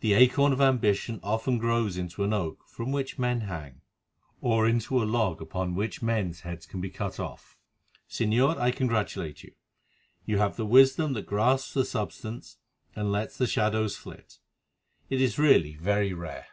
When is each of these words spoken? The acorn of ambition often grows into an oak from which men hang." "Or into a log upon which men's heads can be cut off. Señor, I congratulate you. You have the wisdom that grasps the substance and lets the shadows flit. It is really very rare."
The 0.00 0.12
acorn 0.12 0.52
of 0.52 0.60
ambition 0.60 1.20
often 1.22 1.56
grows 1.56 1.96
into 1.96 2.22
an 2.22 2.34
oak 2.34 2.68
from 2.68 2.92
which 2.92 3.18
men 3.18 3.40
hang." 3.40 3.80
"Or 4.42 4.68
into 4.68 5.02
a 5.02 5.08
log 5.08 5.40
upon 5.40 5.74
which 5.74 6.02
men's 6.02 6.40
heads 6.42 6.66
can 6.66 6.82
be 6.82 6.90
cut 6.90 7.18
off. 7.18 7.56
Señor, 8.06 8.58
I 8.58 8.70
congratulate 8.72 9.42
you. 9.42 9.54
You 10.26 10.36
have 10.36 10.56
the 10.58 10.66
wisdom 10.66 11.14
that 11.14 11.24
grasps 11.24 11.72
the 11.72 11.86
substance 11.86 12.58
and 12.94 13.10
lets 13.10 13.38
the 13.38 13.46
shadows 13.46 13.96
flit. 13.96 14.36
It 15.08 15.22
is 15.22 15.38
really 15.38 15.76
very 15.76 16.12
rare." 16.12 16.46